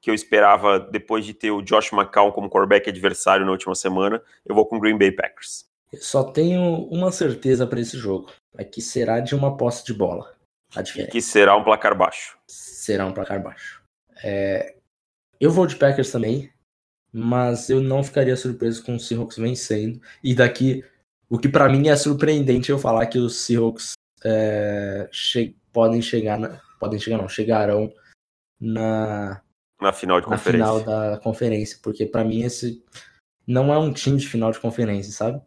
[0.01, 4.21] que eu esperava depois de ter o Josh McCown como quarterback adversário na última semana.
[4.45, 5.65] Eu vou com Green Bay Packers.
[5.91, 9.93] Eu só tenho uma certeza para esse jogo, é que será de uma posse de
[9.93, 10.33] bola.
[10.75, 11.09] A diferença.
[11.09, 12.37] E que será um placar baixo.
[12.47, 13.81] Será um placar baixo.
[14.23, 14.75] É...
[15.39, 16.51] Eu vou de Packers também,
[17.17, 20.01] mas eu não ficaria surpreso com os Seahawks vencendo.
[20.21, 20.83] E daqui,
[21.29, 26.37] o que para mim é surpreendente eu falar que os Seahawks é, che podem chegar
[26.37, 27.89] na, podem chegar não, chegarão
[28.59, 29.41] na
[29.79, 30.65] na final de na conferência.
[30.65, 32.83] final da conferência, porque para mim esse
[33.47, 35.41] não é um time de final de conferência, sabe?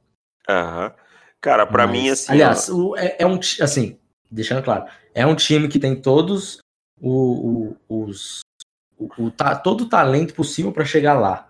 [0.49, 0.95] Aham.
[1.39, 3.99] Cara, para mim assim, aliás, o, é, é, um assim,
[4.31, 6.61] deixando claro, é um time que tem todos
[6.99, 8.41] o, o os
[8.97, 11.48] o, o tá, todo o talento possível para chegar lá.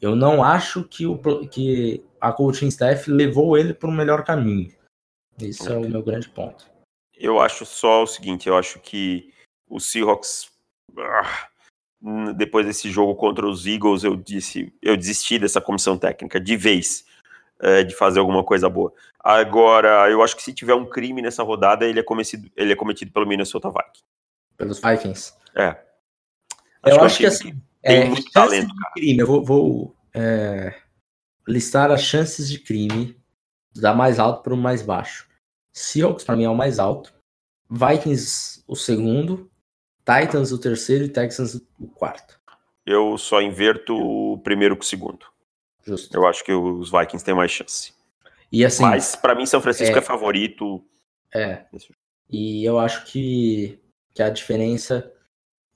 [0.00, 4.72] Eu não acho que, o, que a coaching staff levou ele para o melhor caminho.
[5.40, 5.74] Esse okay.
[5.74, 6.66] é o meu grande ponto.
[7.16, 9.32] Eu acho só o seguinte, eu acho que
[9.68, 10.50] o Seahawks
[10.98, 11.48] ah,
[12.34, 17.04] depois desse jogo contra os Eagles, eu disse, eu desisti dessa comissão técnica de vez
[17.58, 18.92] é, de fazer alguma coisa boa.
[19.18, 22.76] Agora, eu acho que se tiver um crime nessa rodada, ele é cometido, ele é
[22.76, 24.04] cometido pelo Minnesota Vikings.
[24.56, 25.34] Pelos Vikings.
[25.54, 25.68] É.
[26.82, 29.18] Acho eu que acho que assim, tem é, muito talento, de crime.
[29.20, 30.74] Eu vou, vou é,
[31.46, 33.16] listar as chances de crime
[33.74, 35.28] da mais alto para o mais baixo.
[35.72, 37.14] Seahawks para mim é o mais alto.
[37.70, 39.50] Vikings o segundo.
[40.00, 42.40] Titans o terceiro e Texans o quarto.
[42.84, 45.26] Eu só inverto o primeiro com o segundo.
[45.84, 46.16] Justo.
[46.16, 47.92] Eu acho que os Vikings têm mais chance.
[48.50, 50.84] E assim, Mas para mim São Francisco é, é favorito.
[51.34, 51.64] É.
[52.30, 53.80] E eu acho que,
[54.14, 55.12] que a diferença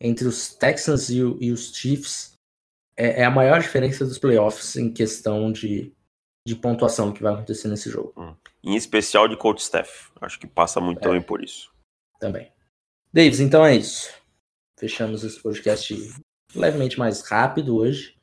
[0.01, 2.33] entre os Texans e, o, e os Chiefs
[2.97, 5.93] é, é, a maior diferença dos playoffs em questão de,
[6.47, 8.13] de pontuação que vai acontecer nesse jogo.
[8.17, 8.35] Hum.
[8.63, 10.11] Em especial de coach staff.
[10.21, 11.03] Acho que passa muito é.
[11.03, 11.73] também por isso.
[12.19, 12.53] Também.
[13.13, 14.13] Davis, então é isso.
[14.79, 15.95] Fechamos esse podcast
[16.55, 18.17] levemente mais rápido hoje.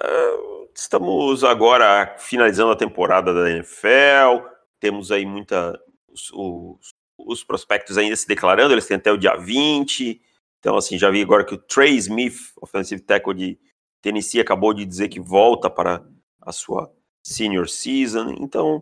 [0.00, 4.46] Uh, estamos agora finalizando a temporada da NFL.
[4.80, 5.78] Temos aí muita.
[6.08, 10.20] Os, os, os, prospectos ainda se declarando, eles têm até o dia 20.
[10.62, 13.58] Então, assim, já vi agora que o Trey Smith, offensive tackle de
[14.00, 16.06] Tennessee, acabou de dizer que volta para
[16.40, 16.88] a sua
[17.24, 18.36] senior season.
[18.38, 18.80] Então,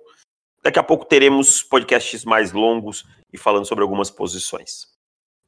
[0.63, 4.87] Daqui a pouco teremos podcasts mais longos e falando sobre algumas posições.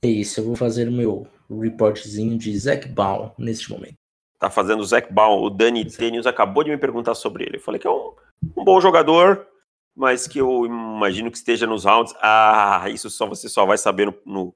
[0.03, 3.95] É isso, eu vou fazer o meu reportzinho de Zac Baum neste momento.
[4.39, 7.57] Tá fazendo o Zac Baum, o Dani Tênis acabou de me perguntar sobre ele.
[7.57, 8.15] Eu falei que é um,
[8.57, 9.47] um bom jogador,
[9.95, 12.15] mas que eu imagino que esteja nos rounds.
[12.21, 14.55] Ah, isso só você só vai saber no, no,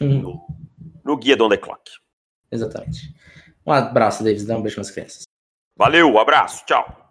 [0.00, 0.20] hum.
[0.20, 0.46] no,
[1.08, 1.90] no guia do On The Clock.
[2.52, 3.14] Exatamente.
[3.66, 4.46] Um abraço, Davis.
[4.46, 5.22] Dá um beijo nas crianças.
[5.76, 7.07] Valeu, um abraço, tchau.